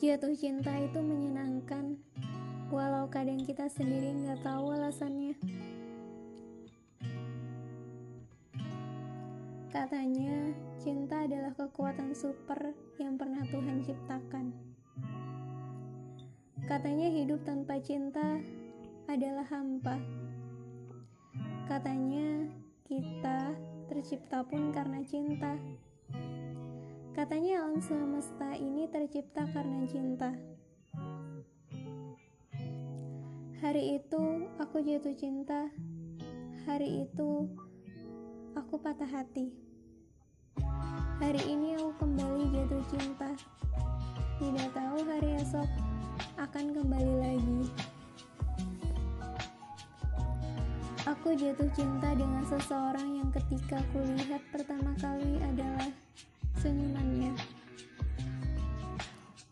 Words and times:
Jatuh 0.00 0.32
cinta 0.32 0.72
itu 0.80 0.96
menyenangkan, 1.04 2.00
walau 2.72 3.04
kadang 3.12 3.36
kita 3.44 3.68
sendiri 3.68 4.16
nggak 4.16 4.40
tahu 4.40 4.72
alasannya. 4.72 5.36
Katanya, 9.68 10.56
cinta 10.80 11.28
adalah 11.28 11.52
kekuatan 11.52 12.16
super 12.16 12.72
yang 12.96 13.20
pernah 13.20 13.44
Tuhan 13.52 13.84
ciptakan. 13.84 14.56
Katanya 16.64 17.12
hidup 17.12 17.44
tanpa 17.44 17.76
cinta 17.84 18.40
adalah 19.04 19.44
hampa. 19.52 20.00
Katanya 21.68 22.48
kita 22.88 23.52
tercipta 23.92 24.48
pun 24.48 24.72
karena 24.72 25.04
cinta. 25.04 25.60
Katanya 27.10 27.66
alam 27.66 27.82
semesta 27.82 28.54
ini 28.54 28.86
tercipta 28.86 29.42
karena 29.50 29.82
cinta. 29.90 30.30
Hari 33.58 33.98
itu 33.98 34.46
aku 34.62 34.78
jatuh 34.78 35.18
cinta. 35.18 35.66
Hari 36.70 37.02
itu 37.02 37.50
aku 38.54 38.78
patah 38.78 39.10
hati. 39.10 39.50
Hari 41.18 41.42
ini 41.50 41.74
aku 41.82 41.98
kembali 41.98 42.46
jatuh 42.54 42.84
cinta. 42.86 43.34
Tidak 44.38 44.70
tahu 44.70 45.02
hari 45.02 45.34
esok 45.42 45.66
akan 46.38 46.78
kembali 46.78 47.14
lagi. 47.26 47.62
Aku 51.10 51.34
jatuh 51.34 51.66
cinta 51.74 52.14
dengan 52.14 52.46
seseorang 52.46 53.18
yang 53.18 53.28
ketika 53.34 53.82
kulihat 53.90 54.46
pertama 54.54 54.94
kali 55.02 55.42
adalah 55.42 55.90
senyumannya. 56.58 57.38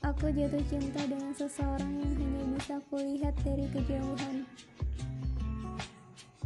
Aku 0.00 0.32
jatuh 0.34 0.64
cinta 0.66 1.06
dengan 1.06 1.30
seseorang 1.36 1.92
yang 2.02 2.14
hanya 2.18 2.44
bisa 2.56 2.76
kulihat 2.90 3.36
dari 3.46 3.70
kejauhan. 3.70 4.48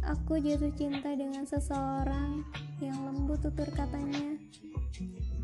Aku 0.05 0.37
jatuh 0.37 0.69
cinta 0.77 1.17
dengan 1.17 1.41
seseorang 1.49 2.45
yang 2.77 2.99
lembut 3.09 3.41
tutur 3.41 3.65
katanya, 3.73 4.37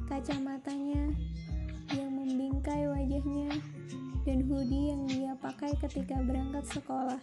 kacamatanya 0.05 1.09
yang 1.97 2.11
membingkai 2.13 2.85
wajahnya, 2.85 3.57
dan 4.21 4.45
hoodie 4.45 4.93
yang 4.93 5.03
dia 5.09 5.33
pakai 5.41 5.73
ketika 5.81 6.21
berangkat 6.21 6.61
sekolah. 6.69 7.21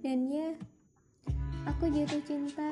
Dan 0.00 0.32
ya, 0.32 0.56
aku 1.68 1.92
jatuh 1.92 2.22
cinta 2.24 2.70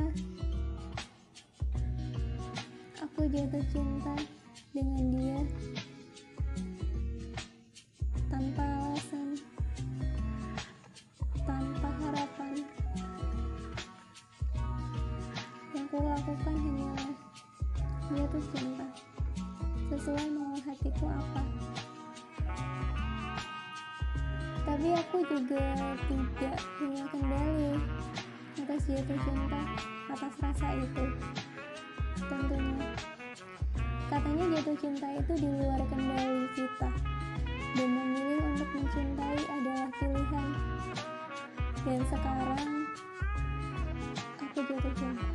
aku 3.18 3.34
jatuh 3.34 3.66
cinta 3.74 4.14
dengan 4.70 5.04
dia 5.10 5.42
tanpa 8.30 8.62
alasan, 8.62 9.34
tanpa 11.42 11.90
harapan. 11.98 12.62
Yang 15.74 15.86
kulakukan 15.90 16.54
hanyalah 16.62 17.10
jatuh 18.06 18.44
cinta 18.54 18.86
sesuai 19.90 20.26
mau 20.38 20.54
hatiku 20.62 21.10
apa. 21.10 21.42
Tapi 24.62 24.88
aku 24.94 25.18
juga 25.26 25.66
tidak 26.06 26.58
punya 26.78 27.02
kendali 27.10 27.82
atas 28.62 28.82
jatuh 28.86 29.18
cinta, 29.26 29.62
atas 30.06 30.34
rasa 30.38 30.68
itu 30.78 31.06
tentunya. 32.22 33.07
Katanya 34.18 34.50
jatuh 34.58 34.76
cinta 34.82 35.06
itu 35.14 35.32
di 35.38 35.46
luar 35.46 35.78
kendali 35.86 36.50
kita, 36.58 36.90
dan 37.78 37.86
memilih 37.86 38.42
untuk 38.50 38.66
mencintai 38.74 39.42
adalah 39.46 39.86
pilihan. 39.94 40.50
Dan 41.86 42.00
sekarang, 42.10 42.66
aku 44.42 44.58
jatuh 44.58 44.94
cinta. 44.98 45.28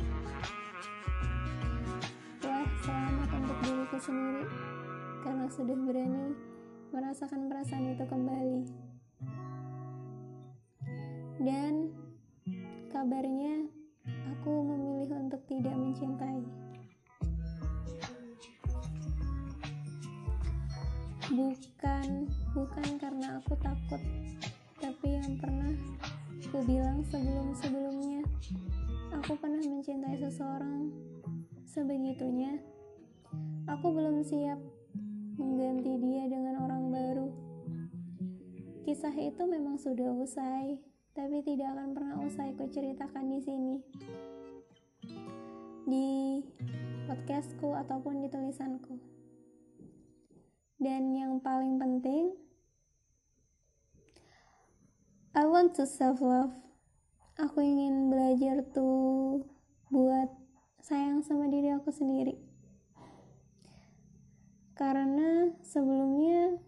Wah, 2.44 2.68
selamat 2.84 3.28
untuk 3.32 3.58
diriku 3.64 3.98
sendiri, 4.04 4.44
karena 5.24 5.46
sudah 5.48 5.76
berani 5.80 6.36
merasakan 6.92 7.40
perasaan 7.48 7.88
itu 7.88 8.04
kembali. 8.04 8.60
Dan 11.40 11.88
kabarnya, 12.92 13.64
Bukan, 22.54 23.02
karena 23.02 23.42
aku 23.42 23.58
takut, 23.58 23.98
tapi 24.78 25.18
yang 25.18 25.34
pernah 25.42 25.74
aku 26.38 26.62
bilang 26.62 27.02
sebelum-sebelumnya, 27.10 28.22
aku 29.10 29.34
pernah 29.34 29.58
mencintai 29.58 30.22
seseorang 30.22 30.86
sebegitunya. 31.66 32.62
Aku 33.66 33.90
belum 33.90 34.22
siap 34.22 34.62
mengganti 35.34 35.98
dia 35.98 36.30
dengan 36.30 36.62
orang 36.62 36.94
baru. 36.94 37.28
Kisah 38.86 39.18
itu 39.18 39.42
memang 39.50 39.74
sudah 39.74 40.14
usai, 40.14 40.78
tapi 41.10 41.42
tidak 41.42 41.74
akan 41.74 41.90
pernah 41.90 42.22
usai 42.22 42.54
kuceritakan 42.54 43.34
di 43.34 43.40
sini. 43.42 43.76
Di 45.90 46.08
podcastku 47.10 47.74
ataupun 47.74 48.22
di 48.22 48.30
tulisanku. 48.30 48.94
Dan 50.84 51.16
yang 51.16 51.40
paling 51.40 51.80
penting, 51.80 52.36
I 55.32 55.48
want 55.48 55.72
to 55.80 55.88
self 55.88 56.20
love. 56.20 56.52
Aku 57.40 57.64
ingin 57.64 58.12
belajar 58.12 58.60
tuh 58.68 59.48
buat 59.88 60.28
sayang 60.84 61.24
sama 61.24 61.48
diri 61.48 61.72
aku 61.72 61.88
sendiri. 61.88 62.36
Karena 64.76 65.56
sebelumnya 65.64 66.60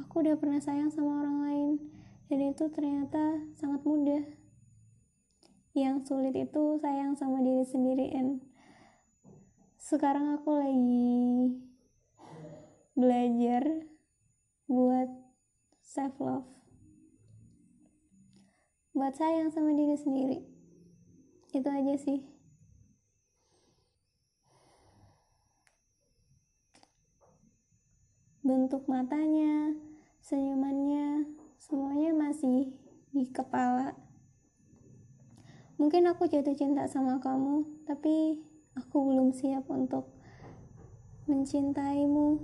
aku 0.00 0.24
udah 0.24 0.40
pernah 0.40 0.64
sayang 0.64 0.88
sama 0.88 1.20
orang 1.20 1.38
lain 1.44 1.72
dan 2.32 2.40
itu 2.40 2.72
ternyata 2.72 3.52
sangat 3.60 3.84
mudah. 3.84 4.24
Yang 5.76 6.08
sulit 6.08 6.32
itu 6.32 6.80
sayang 6.80 7.20
sama 7.20 7.44
diri 7.44 7.68
sendiri 7.68 8.16
and 8.16 8.40
sekarang 9.76 10.32
aku 10.40 10.56
lagi 10.56 11.52
belajar 12.94 13.86
buat 14.70 15.10
self 15.82 16.16
love 16.22 16.54
buat 18.94 19.10
sayang 19.18 19.50
sama 19.50 19.74
diri 19.74 19.98
sendiri. 19.98 20.38
Itu 21.50 21.66
aja 21.66 21.98
sih. 21.98 22.22
Bentuk 28.46 28.86
matanya 28.86 29.74
senyumannya 30.22 31.26
semuanya 31.58 32.14
masih 32.14 32.70
di 33.10 33.26
kepala. 33.34 33.98
Mungkin 35.74 36.06
aku 36.06 36.30
jatuh 36.30 36.54
cinta 36.54 36.86
sama 36.86 37.18
kamu 37.18 37.66
tapi 37.90 38.38
aku 38.78 39.10
belum 39.10 39.34
siap 39.34 39.66
untuk 39.74 40.06
mencintaimu 41.26 42.38